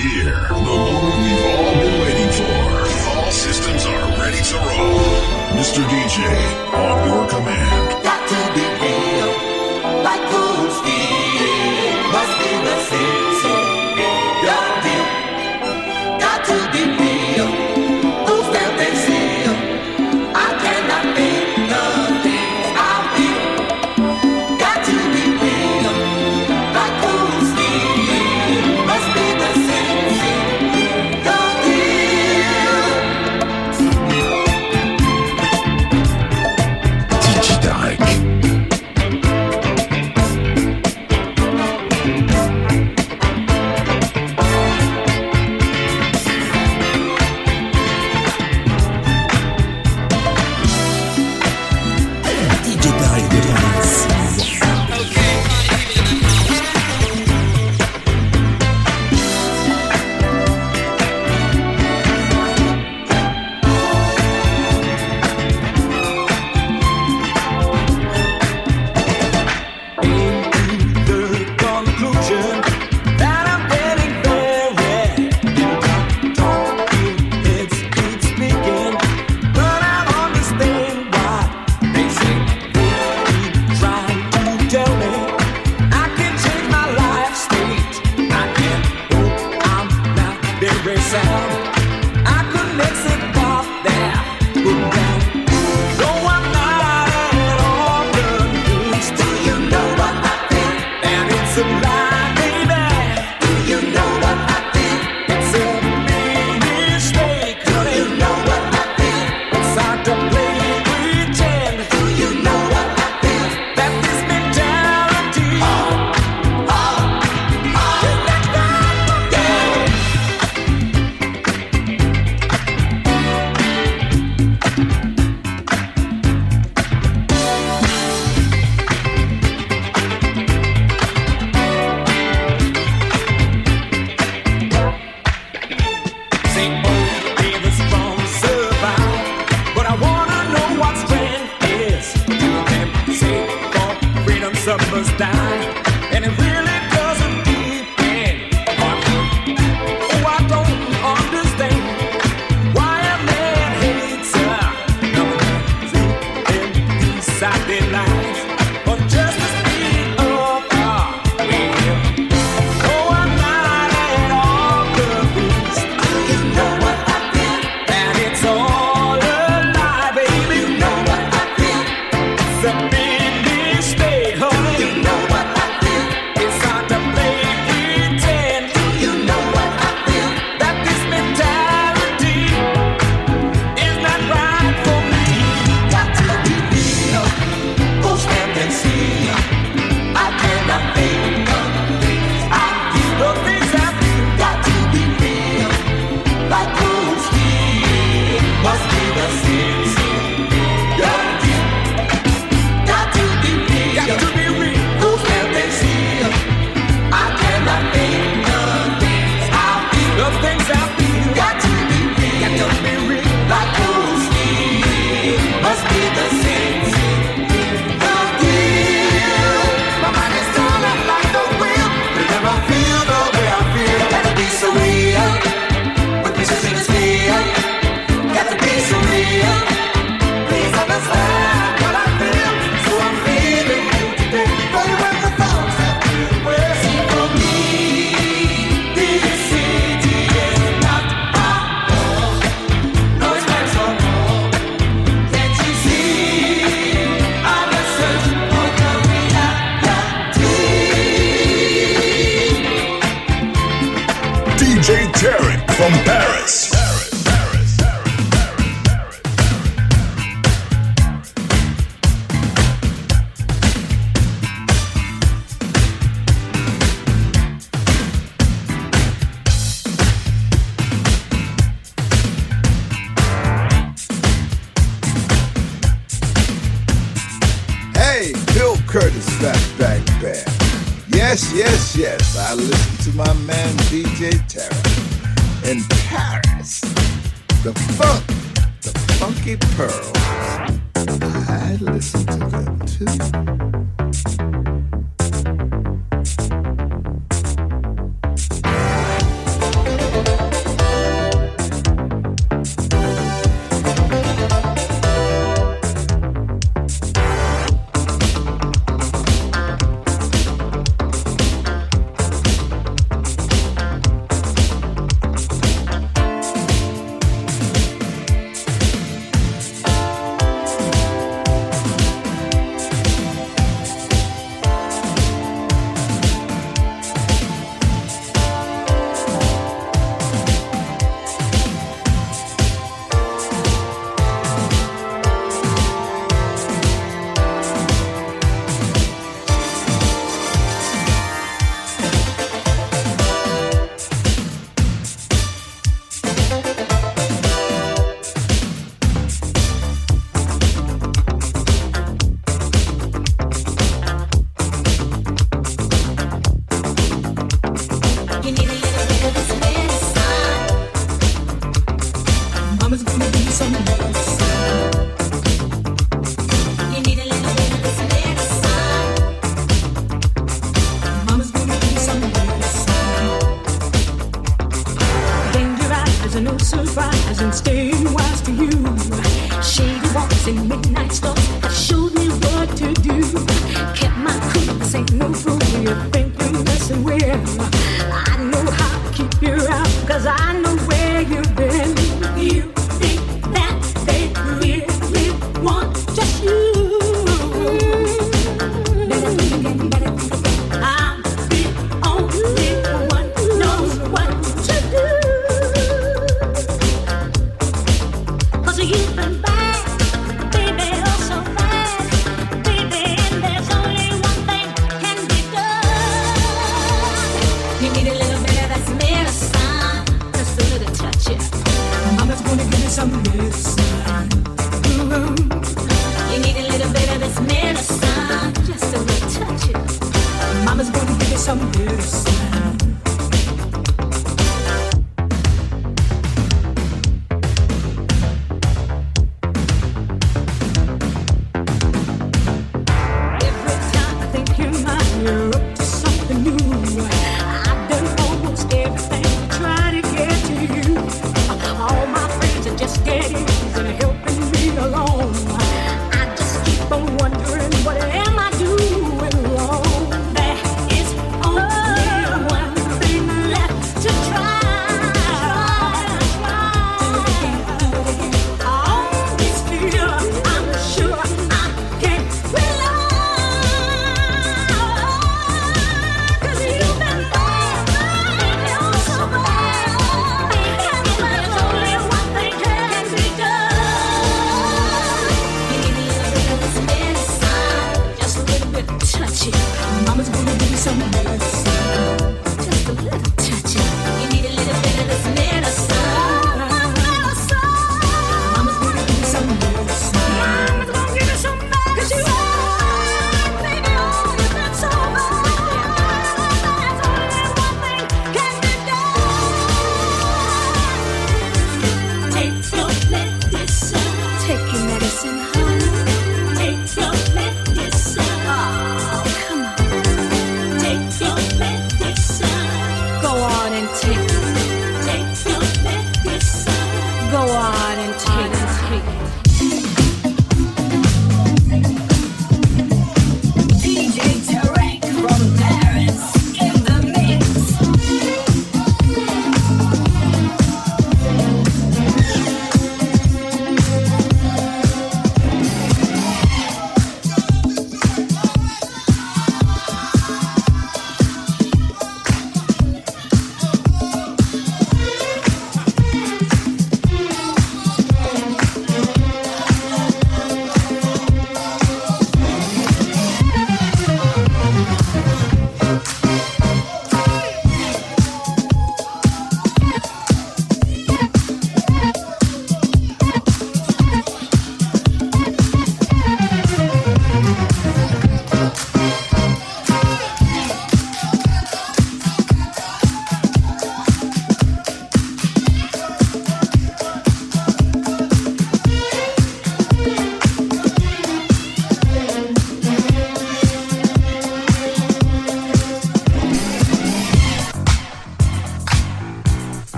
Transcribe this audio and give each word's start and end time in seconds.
here. 0.00 0.48
The 0.48 0.54
moment 0.54 1.14
we've 1.22 1.44
all 1.44 1.74
been 1.74 2.00
waiting 2.02 2.30
for. 2.32 3.16
All 3.16 3.30
systems 3.30 3.86
are 3.86 4.20
ready 4.20 4.42
to 4.42 4.56
roll. 4.56 4.98
Mr. 5.54 5.82
DJ, 5.88 6.24
on 6.74 7.06
your 7.06 7.28
command. 7.28 7.83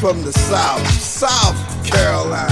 From 0.00 0.22
the 0.22 0.32
South, 0.32 0.86
South 0.90 1.56
Carolina. 1.84 2.48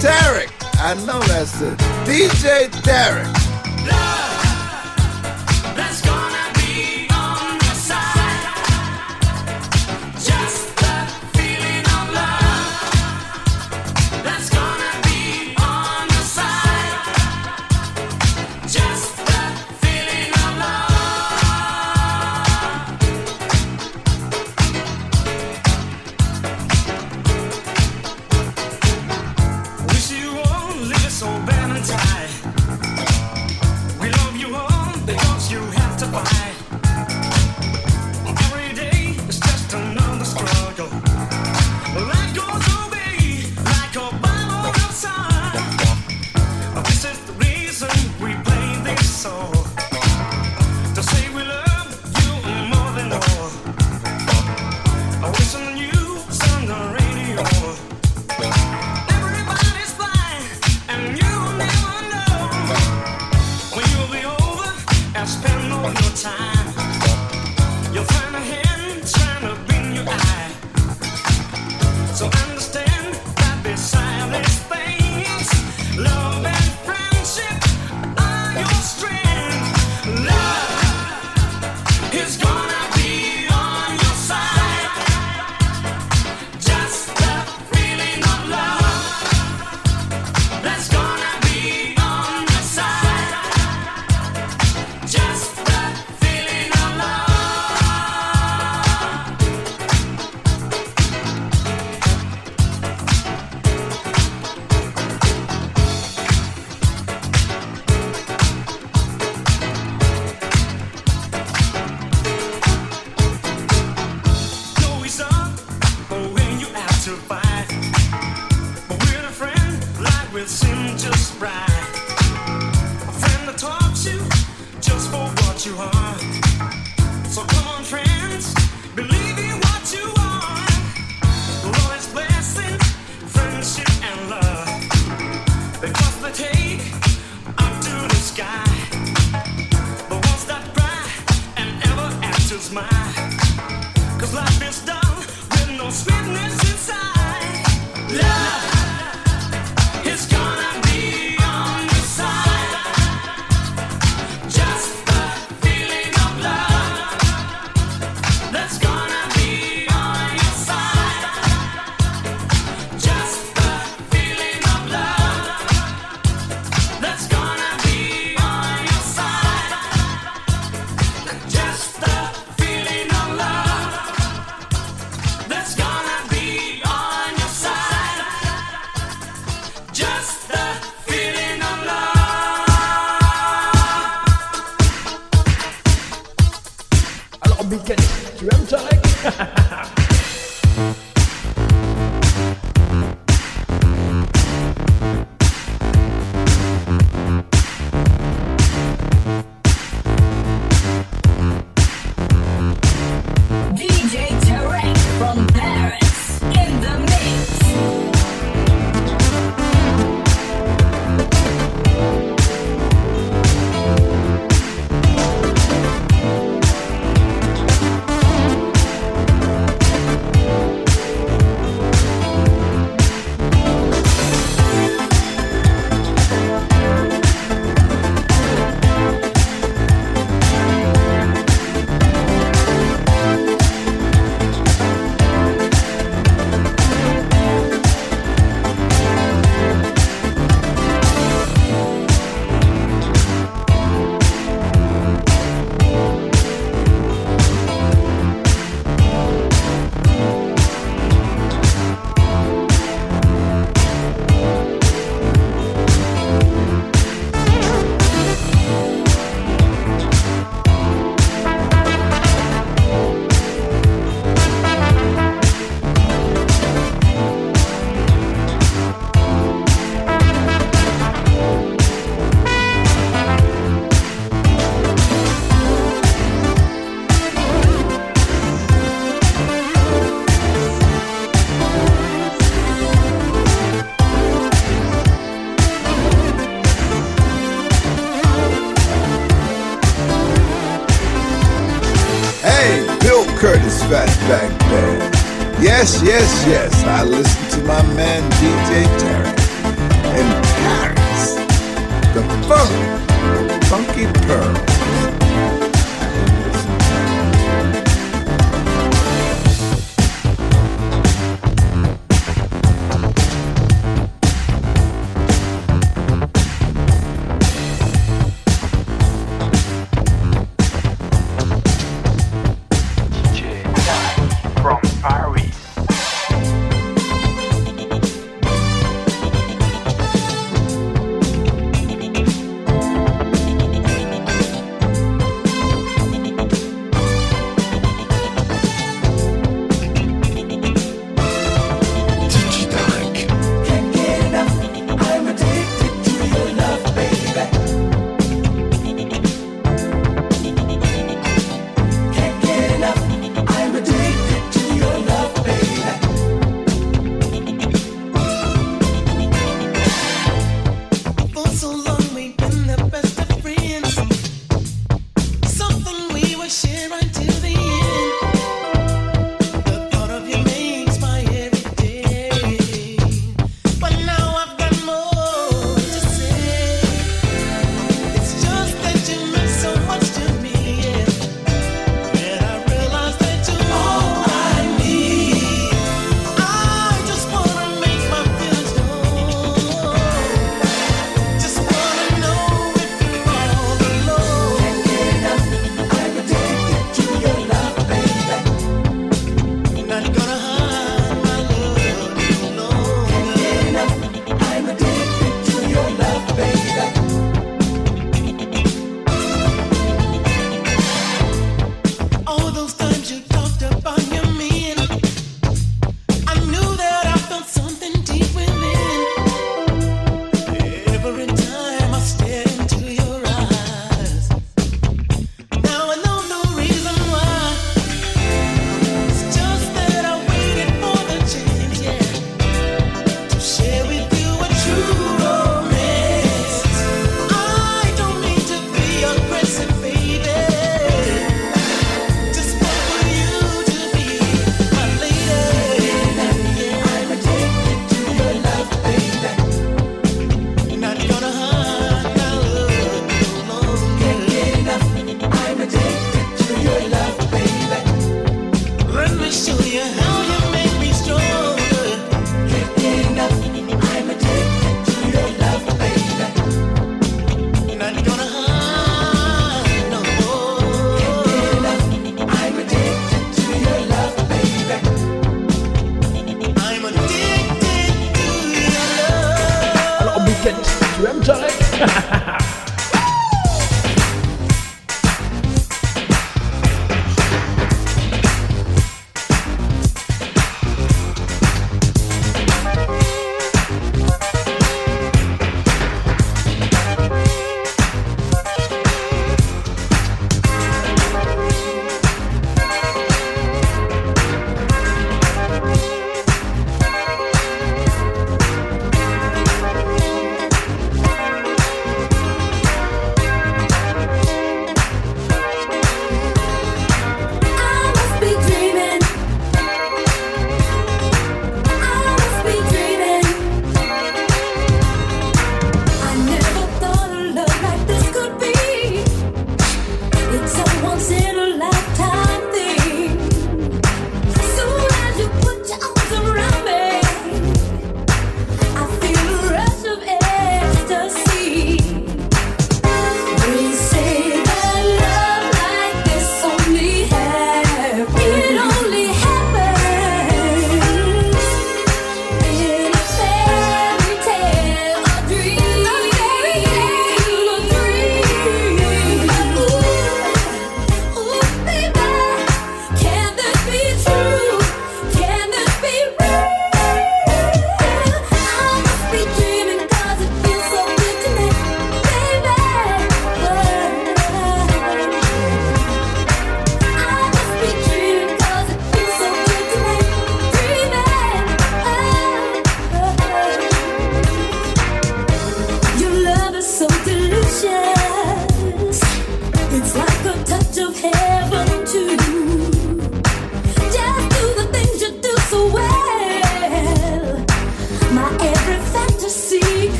Derek, 0.00 0.50
I 0.78 0.94
know 1.06 1.20
that's 1.20 1.60
it. 1.60 1.76
DJ 2.06 2.70
Derek. 2.82 3.39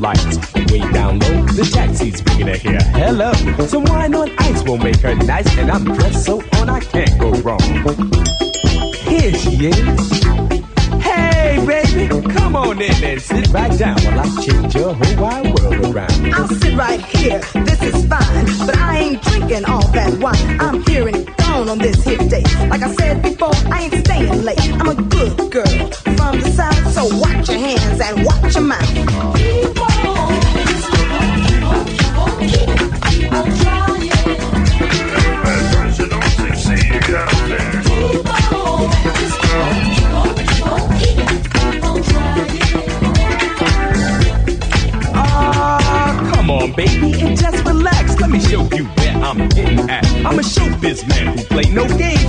Lights 0.00 0.38
way 0.54 0.80
down 0.92 1.18
low. 1.18 1.42
The 1.46 1.68
taxi's 1.70 2.22
bringing 2.22 2.48
her 2.48 2.56
here. 2.56 2.80
Hello. 2.94 3.32
Some 3.66 3.84
wine 3.84 4.14
on 4.14 4.30
ice 4.38 4.62
will 4.64 4.78
make 4.78 4.96
her 5.00 5.14
nice, 5.14 5.56
and 5.58 5.70
I'm 5.70 5.84
dressed 5.84 6.24
so 6.24 6.42
on 6.58 6.70
I 6.70 6.80
can't 6.80 7.18
go 7.18 7.30
wrong. 7.42 7.60
Here 9.04 9.34
she 9.34 9.66
is. 9.66 10.20
Hey, 11.02 11.64
baby, 11.66 12.08
come 12.32 12.56
on 12.56 12.80
in 12.80 13.04
and 13.04 13.20
sit 13.20 13.48
right 13.48 13.76
down 13.78 14.00
while 14.02 14.20
I 14.20 14.42
change 14.42 14.74
your 14.74 14.94
whole 14.94 15.22
wide 15.22 15.58
world 15.58 15.94
around. 15.94 16.34
I'll 16.34 16.48
sit 16.48 16.76
right 16.76 17.00
here, 17.00 17.40
this 17.64 17.82
is 17.82 18.06
fine. 18.06 18.46
But 18.66 18.78
I 18.78 18.98
ain't 18.98 19.22
drinking 19.22 19.64
all 19.66 19.86
that 19.88 20.18
wine. 20.20 20.60
I'm 20.60 20.82
here 20.86 21.08
and 21.08 21.26
gone 21.36 21.68
on 21.68 21.78
this 21.78 22.02
here 22.04 22.18
date. 22.18 22.49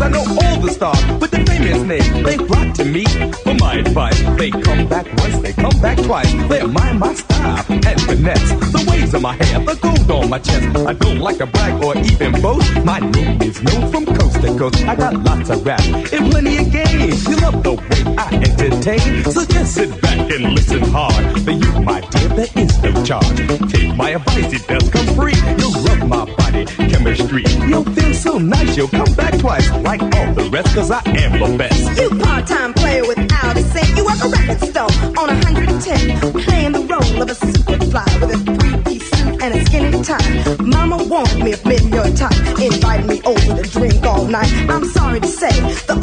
I 0.02 0.10
know 0.10 0.22
all 0.22 0.60
the 0.60 0.72
stars 0.72 1.00
with 1.22 1.30
the 1.30 1.46
famous 1.46 1.84
names. 1.84 2.26
They 2.26 2.38
flock 2.38 2.74
to 2.76 2.86
me 2.86 3.06
for 3.44 3.54
my 3.54 3.76
advice. 3.76 4.20
They 4.36 4.50
come 4.50 4.88
back 4.88 5.06
once, 5.18 5.38
they 5.40 5.54
come 5.54 5.80
back 5.80 5.98
twice. 6.00 6.32
They 6.50 6.62
admire 6.62 6.96
my 6.96 7.14
style 7.14 7.66
and 7.70 8.02
finesse. 8.02 8.50
The 8.74 8.84
waves 8.90 9.14
of 9.14 9.22
my 9.22 9.36
hair, 9.36 9.60
the 9.60 9.76
gold 9.76 10.10
on 10.10 10.30
my 10.32 10.40
chest. 10.40 10.76
I 10.88 10.94
don't 10.94 11.20
like 11.20 11.38
to 11.38 11.46
brag 11.46 11.84
or 11.84 11.96
even 11.98 12.42
boast. 12.42 12.84
My 12.84 13.00
name 13.00 13.42
is 13.44 13.62
known 13.62 13.92
from 13.92 14.06
coast 14.08 14.42
to 14.42 14.58
coast. 14.58 14.84
I 14.86 14.96
got 14.96 15.14
lots 15.24 15.52
of 15.52 15.64
rap 15.64 15.82
and 15.82 16.32
plenty 16.32 16.58
of 16.58 16.72
games. 16.72 17.28
You 17.28 17.36
love 17.38 17.62
the 17.62 17.74
way 17.74 18.16
I 18.18 18.28
entertain, 18.42 19.24
so 19.26 19.46
just 19.46 19.76
sit 19.76 20.02
back 20.02 20.18
and 20.18 20.56
listen 20.56 20.82
hard. 20.82 21.24
For 21.44 21.52
you, 21.52 21.72
my 21.82 22.02
dear, 22.02 22.30
there 22.30 22.54
is 22.56 22.82
no 22.82 22.92
charge. 23.04 23.38
Take 23.72 23.96
my 23.96 24.10
advice, 24.18 24.52
it 24.52 24.68
does 24.68 24.90
come 24.90 25.08
free. 25.16 25.38
You'll 25.60 25.78
love 25.84 26.08
my 26.08 26.26
body 26.36 26.66
chemistry. 26.90 27.44
You'll 27.70 27.86
so 28.22 28.38
nice, 28.38 28.78
you'll 28.78 28.88
come 28.88 29.14
back 29.16 29.38
twice. 29.40 29.70
Like 29.72 30.02
all 30.02 30.34
the 30.34 30.50
rest, 30.52 30.74
cause 30.76 30.92
I 30.92 31.02
am 31.06 31.40
the 31.40 31.58
best. 31.58 32.00
You 32.00 32.10
part-time 32.20 32.74
player 32.74 33.06
without 33.08 33.58
a 33.58 33.64
cent. 33.64 33.98
You 33.98 34.06
work 34.06 34.24
a 34.24 34.30
record 34.30 34.62
store 34.70 34.92
on 35.20 35.28
110, 35.28 36.44
playing 36.44 36.72
the 36.74 36.86
role 36.86 37.22
of 37.22 37.30
a 37.30 37.34
superfly 37.34 38.22
with 38.22 38.32
a 38.36 38.40
three-piece 38.58 39.10
suit 39.12 39.42
and 39.42 39.56
a 39.56 39.66
skinny 39.66 40.04
tie. 40.04 40.56
Mama 40.60 41.04
warned 41.04 41.44
me 41.44 41.54
of 41.54 41.66
men 41.66 41.90
your 41.90 42.10
type, 42.16 42.38
inviting 42.60 43.08
me 43.08 43.22
over 43.26 43.62
to 43.62 43.70
drink 43.70 44.06
all 44.06 44.26
night. 44.26 44.52
I'm 44.70 44.86
sorry 44.86 45.20
to 45.20 45.28
say, 45.28 45.52
the 45.88 46.01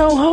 no 0.00 0.29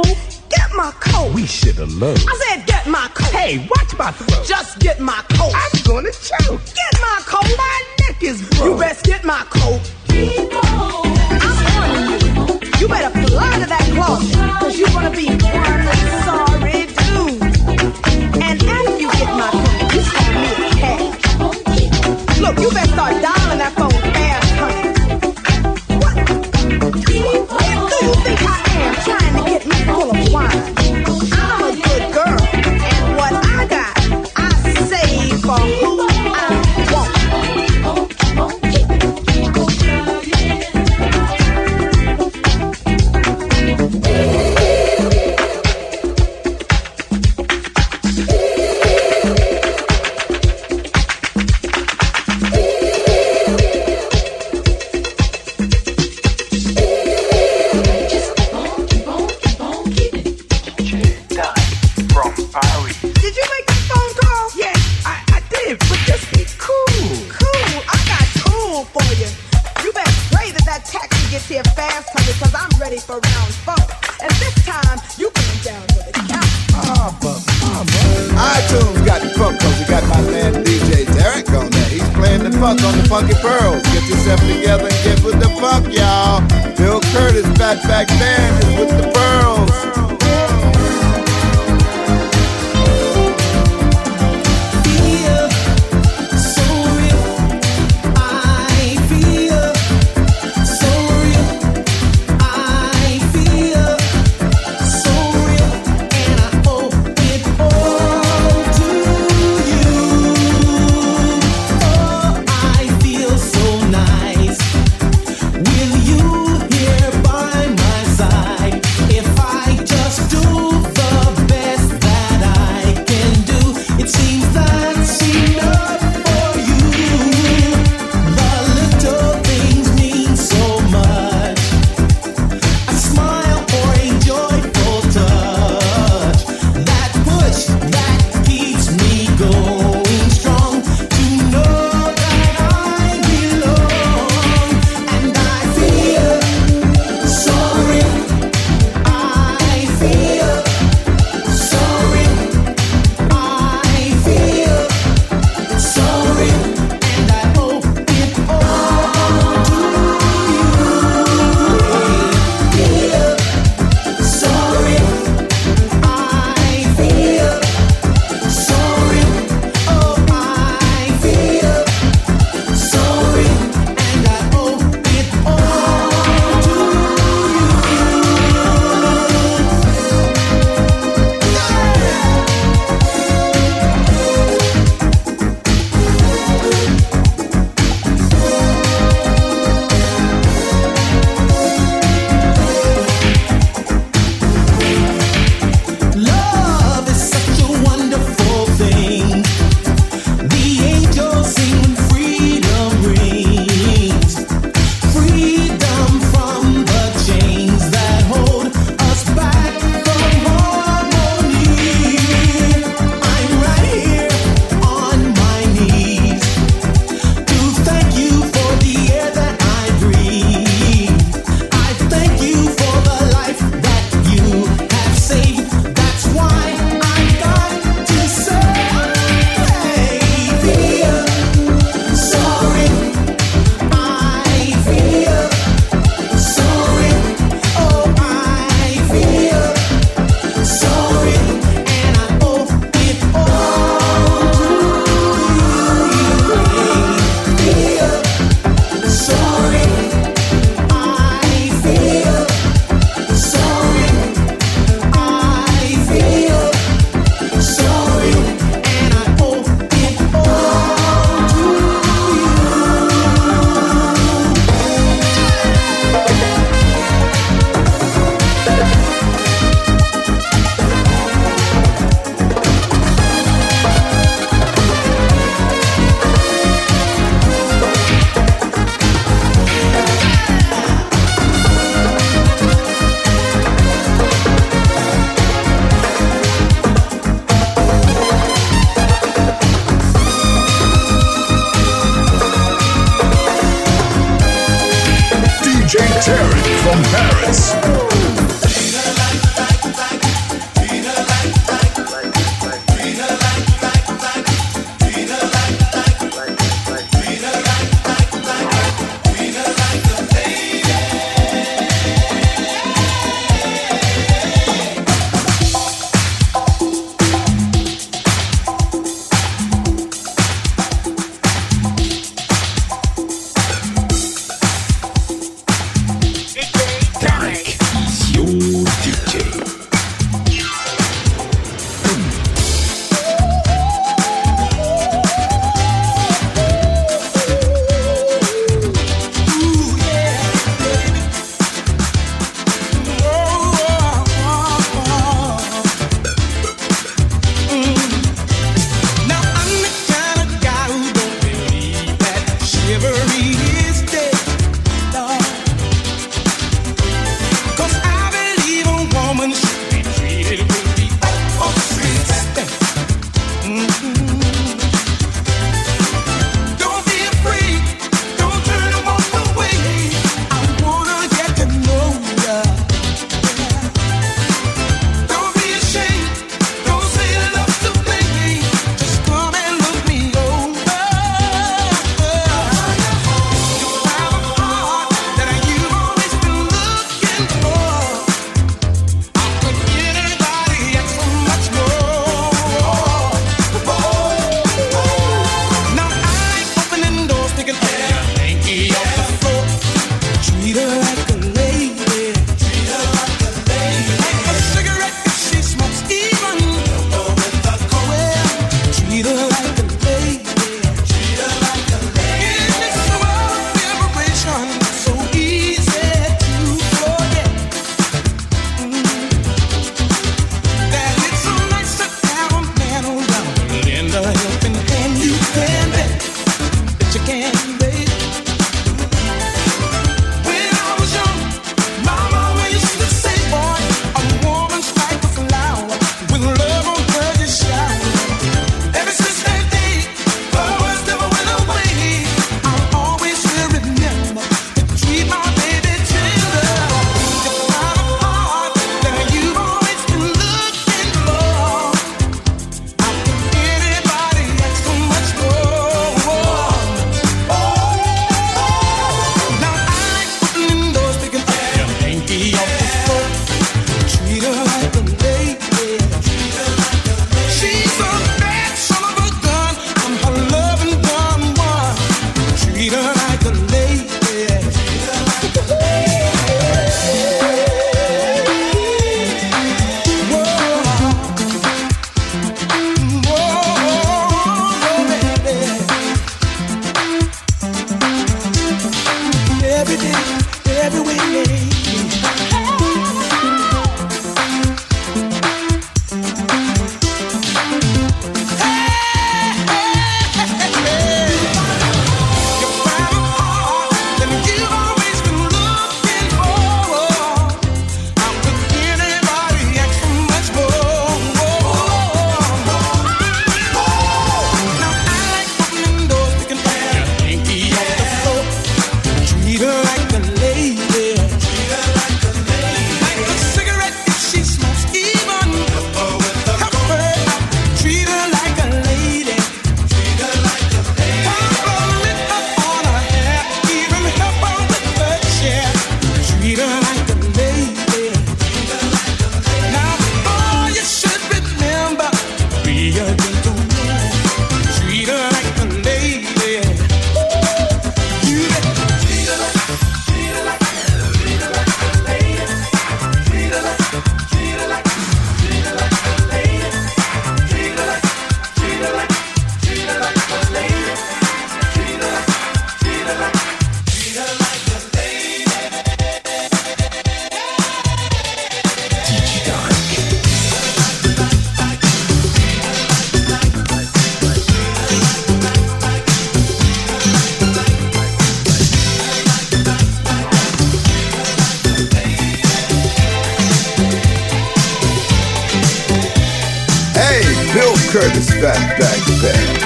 Curtis 587.97 588.29
Fatback 588.29 589.01
Band. 589.23 589.57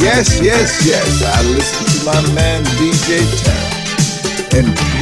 Yes, 0.00 0.40
yes, 0.40 0.86
yes, 0.86 1.22
I 1.22 1.42
listen 1.52 1.84
to 1.84 2.04
my 2.06 2.34
man 2.34 2.64
DJ 2.80 3.20
Tarek 3.44 4.54
in 4.56 4.93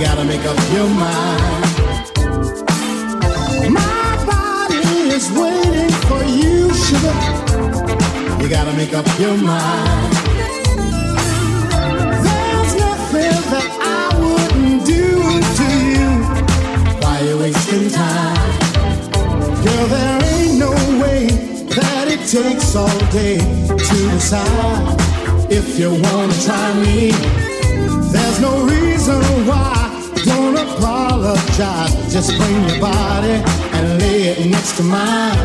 gotta 0.00 0.24
make 0.24 0.44
up 0.46 0.56
your 0.72 0.88
mind. 0.88 1.62
My 3.70 4.24
body 4.24 5.12
is 5.12 5.30
waiting 5.32 5.92
for 6.08 6.22
you, 6.24 6.72
sugar. 6.72 7.20
You 8.40 8.48
gotta 8.48 8.72
make 8.78 8.94
up 8.94 9.06
your 9.18 9.36
mind. 9.36 10.14
There's 12.24 12.74
nothing 12.86 13.36
that 13.52 13.68
I 13.82 14.16
wouldn't 14.18 14.86
do 14.86 15.20
to 15.58 15.68
you. 15.92 16.08
Why 17.02 17.20
you 17.20 17.36
wasting 17.38 17.90
time? 17.90 18.58
Girl, 19.62 19.86
there 19.94 20.24
ain't 20.32 20.58
no 20.58 20.72
way 21.02 21.26
that 21.76 22.06
it 22.08 22.26
takes 22.26 22.74
all 22.74 22.98
day 23.12 23.36
to 23.36 23.96
decide 24.16 24.96
if 25.52 25.78
you 25.78 25.90
wanna 25.90 26.32
try 26.46 26.72
me. 26.84 27.12
There's 28.12 28.40
no 28.40 28.64
reason 28.64 29.20
why. 29.46 29.69
Apologize. 31.20 31.92
Just 32.10 32.34
bring 32.38 32.66
your 32.66 32.80
body 32.80 33.44
and 33.76 34.00
lay 34.00 34.28
it 34.28 34.46
next 34.46 34.78
to 34.78 34.82
mine. 34.82 35.36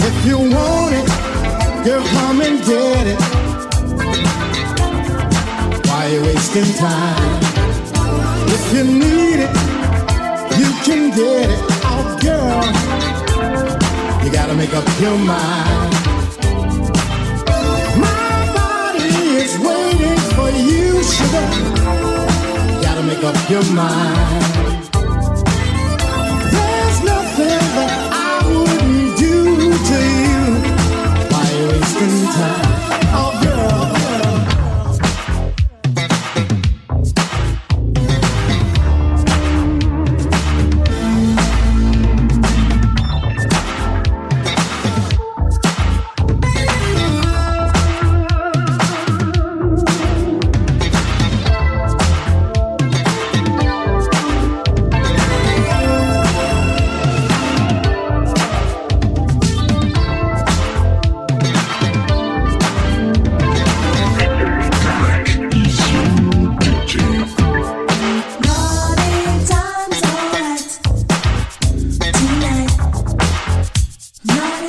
If 0.00 0.24
you 0.24 0.38
want 0.38 0.94
it, 0.96 1.06
girl, 1.84 2.02
come 2.16 2.40
and 2.40 2.64
get 2.64 3.06
it. 3.06 3.20
Why 5.86 6.06
you 6.06 6.22
wasting 6.22 6.72
time? 6.76 7.42
If 8.48 8.72
you 8.72 8.84
need 8.84 9.40
it, 9.44 9.52
you 10.56 10.72
can 10.86 11.10
get 11.10 11.50
it. 11.50 11.60
Oh, 11.84 12.16
girl, 12.22 12.64
you 14.24 14.32
gotta 14.32 14.54
make 14.54 14.72
up 14.72 14.88
your 14.98 15.18
mind. 15.18 15.92
My 18.00 18.52
body 18.56 19.04
is 19.36 19.58
waiting 19.58 20.18
for 20.32 20.48
you, 20.48 21.02
sugar. 21.02 22.05
Up 23.26 23.50
your 23.50 23.64
mind. 23.72 24.55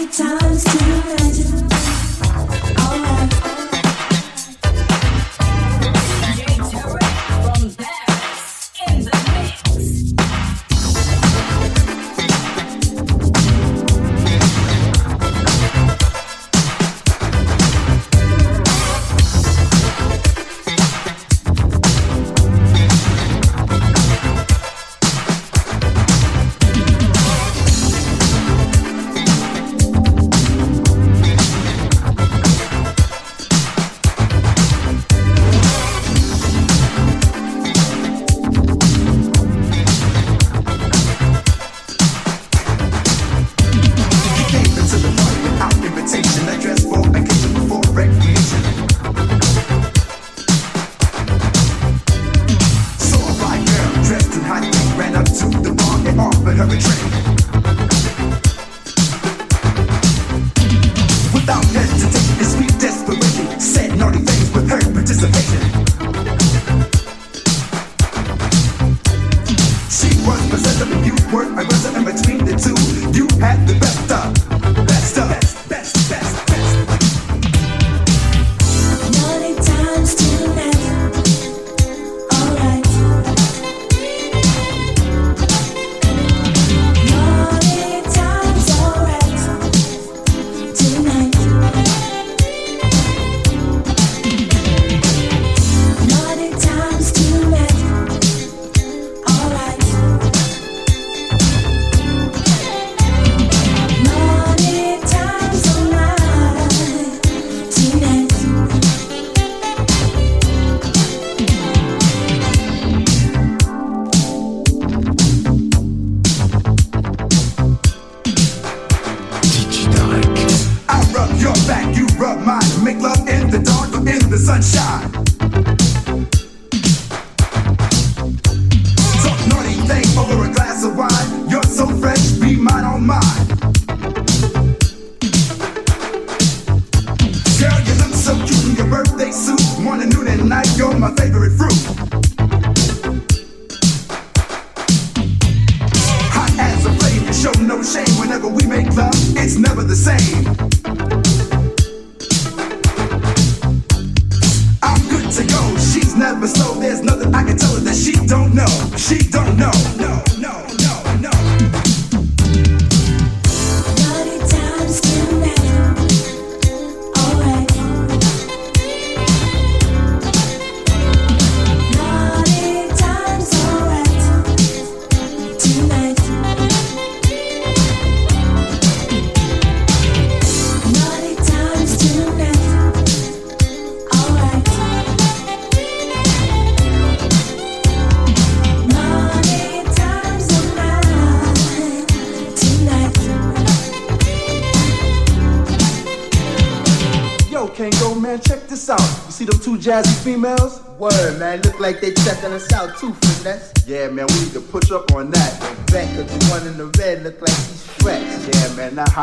times 0.05 0.63
to 0.63 0.77
imagine. 0.77 1.76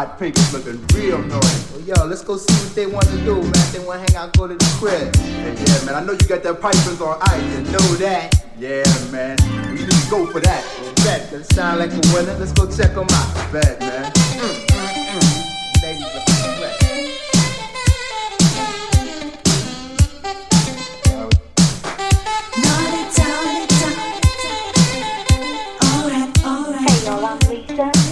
hot 0.04 0.18
pink 0.18 0.36
is 0.36 0.52
looking 0.52 0.84
real 0.94 1.18
naughty. 1.22 1.48
Well, 1.72 1.80
yo, 1.80 2.04
let's 2.04 2.22
go 2.22 2.36
see 2.36 2.52
what 2.52 2.74
they 2.74 2.86
want 2.86 3.06
to 3.06 3.16
do, 3.24 3.40
man. 3.40 3.54
If 3.54 3.72
they 3.72 3.78
want 3.78 4.06
to 4.06 4.12
hang 4.12 4.24
out, 4.24 4.36
go 4.36 4.46
to 4.46 4.54
the 4.54 4.76
crib. 4.78 5.14
And 5.16 5.58
yeah, 5.58 5.84
man, 5.84 5.94
I 5.94 6.04
know 6.04 6.12
you 6.12 6.26
got 6.28 6.42
that 6.42 6.60
pipers 6.60 7.00
on 7.00 7.18
ice, 7.22 7.42
you 7.56 7.62
know 7.72 7.88
that. 8.04 8.44
Yeah, 8.58 8.84
man, 9.10 9.36
we 9.72 9.78
just 9.78 10.10
go 10.10 10.26
for 10.26 10.40
that. 10.40 10.64
Well, 10.80 10.94
bet, 10.96 11.30
that 11.30 11.52
sound 11.54 11.78
like 11.78 11.92
a 11.92 12.00
winner. 12.14 12.36
Let's 12.38 12.52
go 12.52 12.66
check 12.70 12.94
them 12.94 13.06
out. 13.10 13.52
Bet, 13.52 13.80
man. 13.80 14.12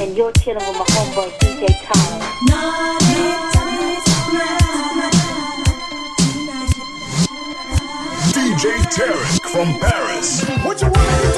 And 0.01 0.17
you're 0.17 0.33
chilling 0.33 0.67
with 0.67 0.79
my 0.79 0.92
from 9.65 9.79
Paris. 9.79 10.43
What 10.65 10.81
you 10.81 10.89
wanna 10.89 11.23
do? 11.23 11.32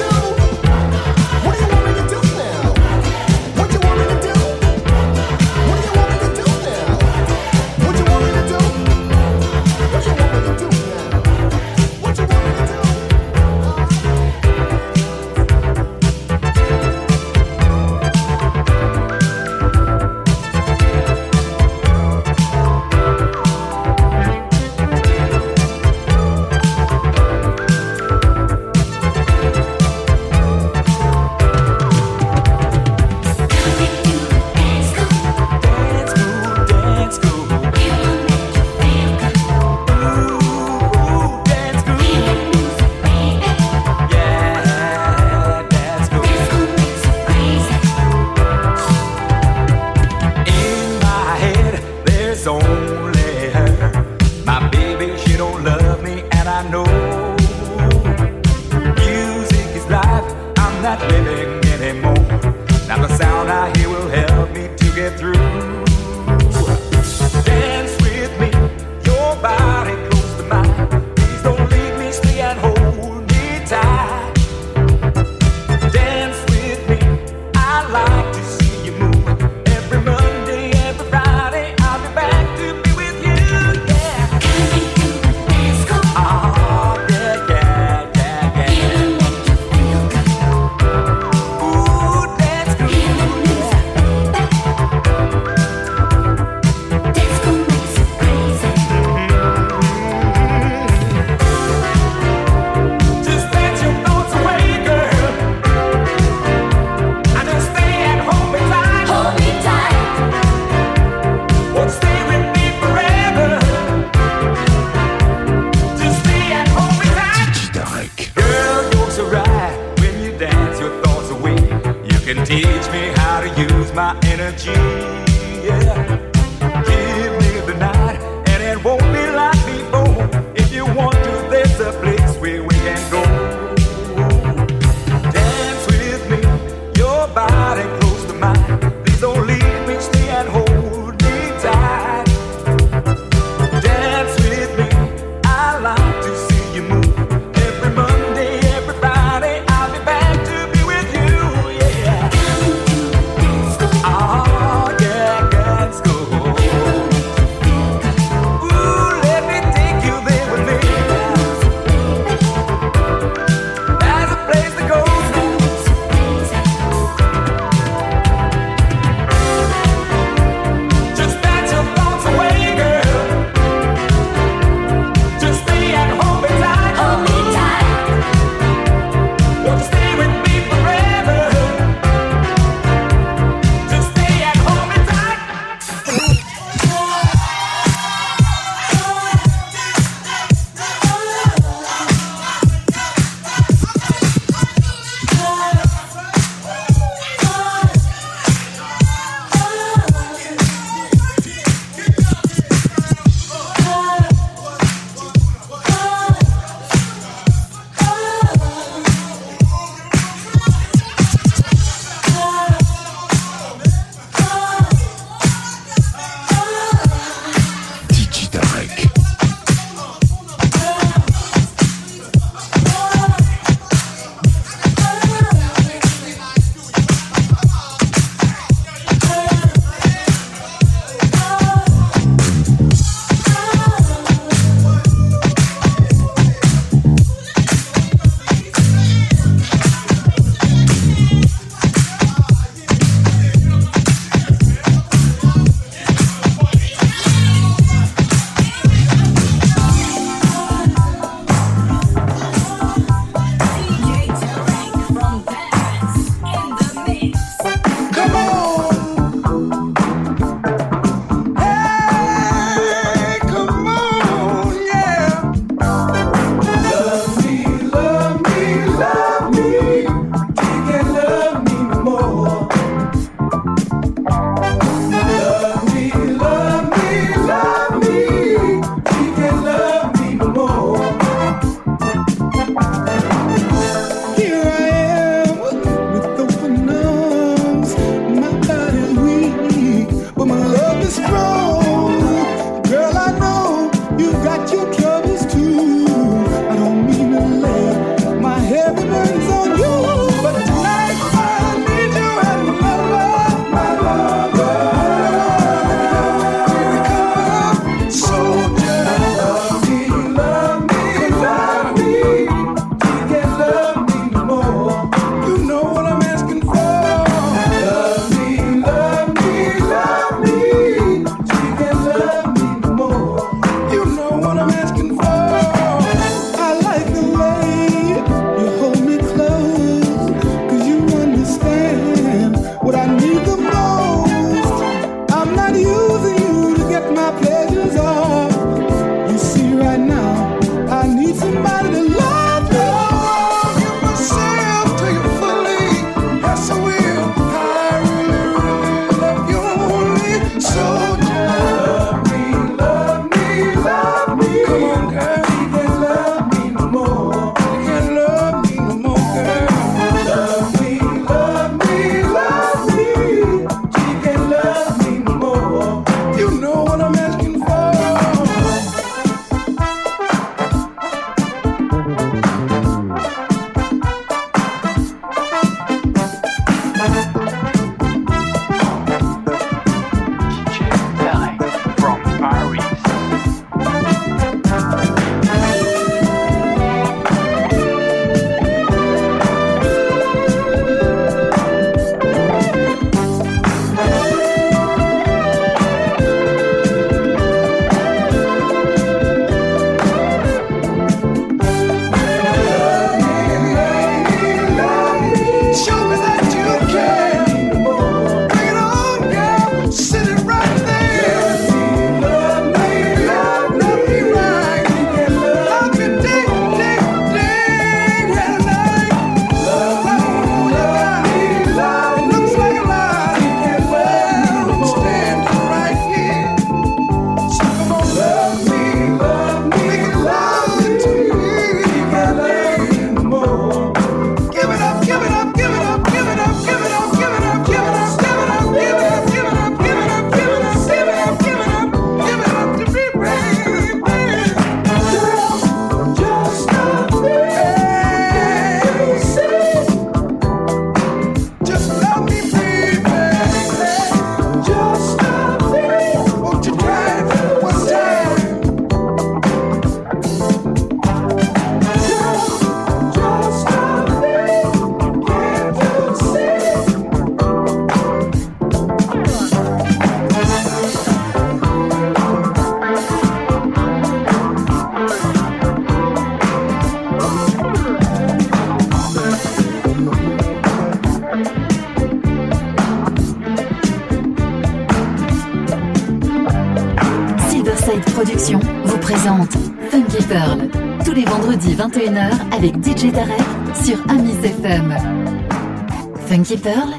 Funky 496.45 496.61
Pearl, 496.61 496.91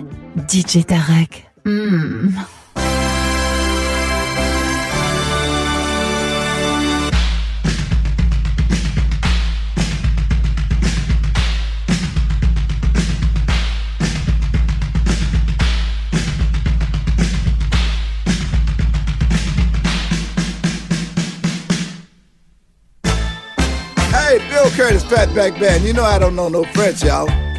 DJ 0.49 0.82
Tarek. 0.82 1.44
Hmm. 1.62 2.30
Hey, 24.11 24.38
Bill 24.49 24.68
Curtis, 24.70 25.05
Fatback 25.05 25.61
Band. 25.61 25.84
You 25.84 25.92
know 25.92 26.03
I 26.03 26.18
don't 26.18 26.34
know 26.34 26.49
no 26.49 26.64
French, 26.64 27.05
y'all. 27.05 27.45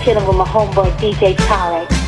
Chilling 0.00 0.26
with 0.26 0.36
my 0.36 0.44
homeboy 0.44 0.90
DJ 0.98 1.36
Tarek. 1.36 2.01